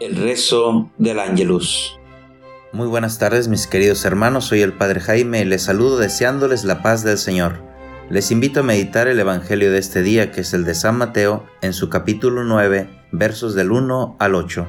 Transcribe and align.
El 0.00 0.14
rezo 0.14 0.92
del 0.96 1.18
Ángelus. 1.18 1.98
Muy 2.72 2.86
buenas 2.86 3.18
tardes 3.18 3.48
mis 3.48 3.66
queridos 3.66 4.04
hermanos, 4.04 4.44
soy 4.44 4.62
el 4.62 4.72
Padre 4.72 5.00
Jaime 5.00 5.40
y 5.40 5.44
les 5.44 5.62
saludo 5.62 5.98
deseándoles 5.98 6.62
la 6.62 6.82
paz 6.82 7.02
del 7.02 7.18
Señor. 7.18 7.60
Les 8.08 8.30
invito 8.30 8.60
a 8.60 8.62
meditar 8.62 9.08
el 9.08 9.18
Evangelio 9.18 9.72
de 9.72 9.78
este 9.78 10.02
día 10.02 10.30
que 10.30 10.42
es 10.42 10.54
el 10.54 10.64
de 10.64 10.76
San 10.76 10.96
Mateo 10.98 11.44
en 11.62 11.72
su 11.72 11.88
capítulo 11.88 12.44
9 12.44 12.88
versos 13.10 13.56
del 13.56 13.72
1 13.72 14.16
al 14.20 14.36
8. 14.36 14.68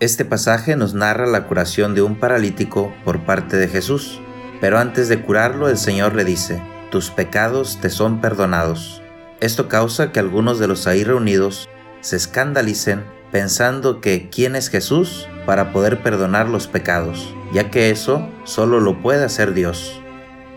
Este 0.00 0.24
pasaje 0.24 0.76
nos 0.76 0.94
narra 0.94 1.26
la 1.26 1.46
curación 1.46 1.94
de 1.94 2.00
un 2.00 2.18
paralítico 2.18 2.90
por 3.04 3.26
parte 3.26 3.58
de 3.58 3.68
Jesús, 3.68 4.18
pero 4.62 4.78
antes 4.78 5.10
de 5.10 5.20
curarlo 5.20 5.68
el 5.68 5.76
Señor 5.76 6.14
le 6.14 6.24
dice, 6.24 6.62
tus 6.90 7.10
pecados 7.10 7.80
te 7.82 7.90
son 7.90 8.22
perdonados. 8.22 9.02
Esto 9.40 9.68
causa 9.68 10.10
que 10.10 10.20
algunos 10.20 10.58
de 10.58 10.68
los 10.68 10.86
ahí 10.86 11.04
reunidos 11.04 11.68
se 12.00 12.16
escandalicen 12.16 13.04
pensando 13.32 14.00
que 14.02 14.28
quién 14.30 14.54
es 14.54 14.68
Jesús 14.68 15.26
para 15.46 15.72
poder 15.72 16.02
perdonar 16.02 16.48
los 16.48 16.68
pecados, 16.68 17.34
ya 17.52 17.70
que 17.70 17.90
eso 17.90 18.28
solo 18.44 18.78
lo 18.78 19.00
puede 19.02 19.24
hacer 19.24 19.54
Dios. 19.54 20.00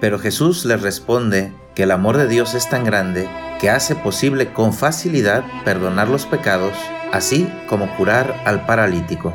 Pero 0.02 0.20
Jesús 0.20 0.66
les 0.66 0.82
responde 0.82 1.54
que 1.74 1.84
el 1.84 1.92
amor 1.92 2.18
de 2.18 2.28
Dios 2.28 2.54
es 2.54 2.70
tan 2.70 2.84
grande 2.84 3.28
que 3.60 3.70
hace 3.70 3.96
posible 3.96 4.52
con 4.52 4.74
facilidad 4.74 5.44
perdonar 5.64 6.10
los 6.10 6.26
pecados, 6.26 6.74
así 7.14 7.50
como 7.68 7.96
curar 7.96 8.36
al 8.46 8.66
paralítico. 8.66 9.34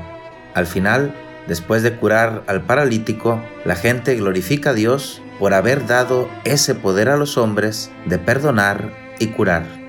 Al 0.55 0.67
final, 0.67 1.15
después 1.49 1.83
de 1.83 1.97
curar 1.97 2.43
al 2.47 2.61
paralítico, 2.63 3.43
la 3.65 3.75
gente 3.75 4.15
glorifica 4.17 4.71
a 4.71 4.75
Dios 4.75 5.23
por 5.39 5.55
haber 5.55 5.87
dado 5.87 6.29
ese 6.45 6.75
poder 6.75 7.09
a 7.09 7.17
los 7.17 7.39
hombres 7.39 7.91
de 8.05 8.19
perdonar 8.19 8.93
y 9.19 9.29
curar. 9.29 9.80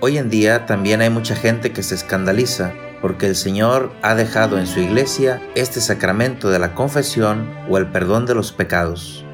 Hoy 0.00 0.16
en 0.16 0.30
día 0.30 0.64
también 0.64 1.00
hay 1.00 1.10
mucha 1.10 1.34
gente 1.34 1.72
que 1.72 1.82
se 1.82 1.96
escandaliza 1.96 2.72
porque 3.02 3.26
el 3.26 3.34
Señor 3.34 3.90
ha 4.00 4.14
dejado 4.14 4.56
en 4.56 4.68
su 4.68 4.78
iglesia 4.78 5.42
este 5.56 5.80
sacramento 5.80 6.50
de 6.50 6.60
la 6.60 6.72
confesión 6.76 7.52
o 7.68 7.78
el 7.78 7.88
perdón 7.88 8.24
de 8.24 8.36
los 8.36 8.52
pecados. 8.52 9.24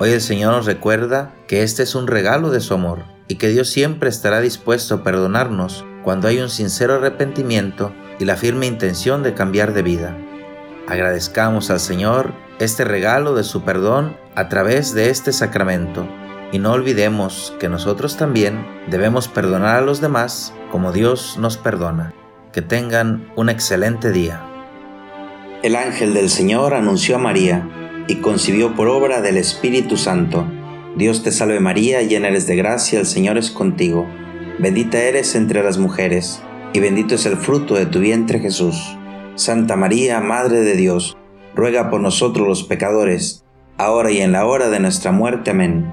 Hoy 0.00 0.10
el 0.10 0.20
Señor 0.20 0.54
nos 0.54 0.66
recuerda 0.66 1.36
que 1.46 1.62
este 1.62 1.84
es 1.84 1.94
un 1.94 2.08
regalo 2.08 2.50
de 2.50 2.58
su 2.58 2.74
amor 2.74 3.04
y 3.28 3.36
que 3.36 3.48
Dios 3.48 3.68
siempre 3.68 4.08
estará 4.08 4.40
dispuesto 4.40 4.96
a 4.96 5.04
perdonarnos 5.04 5.84
cuando 6.02 6.26
hay 6.26 6.40
un 6.40 6.50
sincero 6.50 6.94
arrepentimiento 6.94 7.92
y 8.18 8.24
la 8.24 8.34
firme 8.34 8.66
intención 8.66 9.22
de 9.22 9.34
cambiar 9.34 9.72
de 9.72 9.82
vida. 9.82 10.16
Agradezcamos 10.88 11.70
al 11.70 11.78
Señor 11.78 12.32
este 12.58 12.82
regalo 12.82 13.36
de 13.36 13.44
su 13.44 13.62
perdón 13.62 14.16
a 14.34 14.48
través 14.48 14.94
de 14.94 15.10
este 15.10 15.32
sacramento 15.32 16.08
y 16.52 16.58
no 16.58 16.72
olvidemos 16.72 17.54
que 17.60 17.68
nosotros 17.68 18.16
también 18.16 18.66
debemos 18.90 19.28
perdonar 19.28 19.76
a 19.76 19.80
los 19.80 20.00
demás 20.00 20.54
como 20.70 20.92
Dios 20.92 21.36
nos 21.38 21.56
perdona. 21.56 22.14
Que 22.52 22.62
tengan 22.62 23.30
un 23.36 23.50
excelente 23.50 24.10
día. 24.10 24.42
El 25.62 25.76
ángel 25.76 26.14
del 26.14 26.30
Señor 26.30 26.74
anunció 26.74 27.16
a 27.16 27.18
María 27.18 27.68
y 28.06 28.16
concibió 28.16 28.74
por 28.74 28.88
obra 28.88 29.20
del 29.20 29.36
Espíritu 29.36 29.96
Santo. 29.96 30.46
Dios 30.96 31.22
te 31.22 31.30
salve 31.30 31.60
María, 31.60 32.02
llena 32.02 32.28
eres 32.28 32.46
de 32.46 32.56
gracia, 32.56 32.98
el 32.98 33.06
Señor 33.06 33.36
es 33.38 33.50
contigo. 33.50 34.06
Bendita 34.58 34.98
eres 34.98 35.34
entre 35.34 35.62
las 35.62 35.78
mujeres, 35.78 36.42
y 36.72 36.80
bendito 36.80 37.14
es 37.14 37.26
el 37.26 37.36
fruto 37.36 37.74
de 37.74 37.86
tu 37.86 38.00
vientre 38.00 38.40
Jesús. 38.40 38.96
Santa 39.34 39.76
María, 39.76 40.20
Madre 40.20 40.60
de 40.60 40.74
Dios, 40.74 41.16
ruega 41.54 41.90
por 41.90 42.00
nosotros 42.00 42.48
los 42.48 42.64
pecadores, 42.64 43.44
ahora 43.76 44.10
y 44.10 44.18
en 44.20 44.32
la 44.32 44.46
hora 44.46 44.70
de 44.70 44.80
nuestra 44.80 45.12
muerte. 45.12 45.50
Amén. 45.50 45.92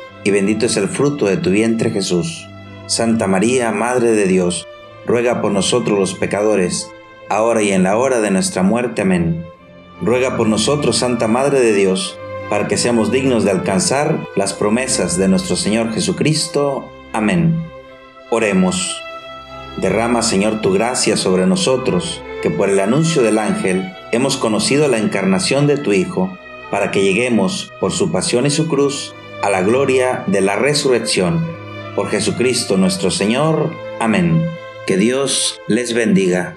y 0.23 0.31
bendito 0.31 0.65
es 0.65 0.77
el 0.77 0.87
fruto 0.87 1.25
de 1.25 1.37
tu 1.37 1.49
vientre 1.49 1.89
Jesús. 1.89 2.47
Santa 2.87 3.27
María, 3.27 3.71
Madre 3.71 4.11
de 4.11 4.27
Dios, 4.27 4.67
ruega 5.05 5.41
por 5.41 5.51
nosotros 5.51 5.97
los 5.97 6.13
pecadores, 6.13 6.89
ahora 7.29 7.61
y 7.61 7.71
en 7.71 7.83
la 7.83 7.97
hora 7.97 8.19
de 8.21 8.31
nuestra 8.31 8.63
muerte. 8.63 9.01
Amén. 9.01 9.45
Ruega 10.01 10.37
por 10.37 10.47
nosotros, 10.47 10.97
Santa 10.97 11.27
Madre 11.27 11.59
de 11.59 11.73
Dios, 11.73 12.17
para 12.49 12.67
que 12.67 12.77
seamos 12.77 13.11
dignos 13.11 13.43
de 13.43 13.51
alcanzar 13.51 14.27
las 14.35 14.53
promesas 14.53 15.17
de 15.17 15.27
nuestro 15.27 15.55
Señor 15.55 15.93
Jesucristo. 15.93 16.91
Amén. 17.13 17.63
Oremos. 18.29 19.01
Derrama, 19.77 20.21
Señor, 20.21 20.61
tu 20.61 20.73
gracia 20.73 21.15
sobre 21.15 21.47
nosotros, 21.47 22.21
que 22.41 22.49
por 22.49 22.69
el 22.69 22.79
anuncio 22.79 23.21
del 23.21 23.39
ángel 23.39 23.93
hemos 24.11 24.35
conocido 24.35 24.87
la 24.89 24.97
encarnación 24.97 25.65
de 25.65 25.77
tu 25.77 25.93
Hijo 25.93 26.37
para 26.69 26.91
que 26.91 27.03
lleguemos 27.03 27.71
por 27.79 27.91
su 27.91 28.11
pasión 28.11 28.45
y 28.45 28.49
su 28.49 28.67
cruz 28.67 29.13
a 29.41 29.49
la 29.49 29.61
gloria 29.61 30.23
de 30.27 30.41
la 30.41 30.55
resurrección. 30.55 31.45
Por 31.95 32.09
Jesucristo 32.09 32.77
nuestro 32.77 33.11
Señor. 33.11 33.71
Amén. 33.99 34.45
Que 34.87 34.97
Dios 34.97 35.59
les 35.67 35.93
bendiga. 35.93 36.55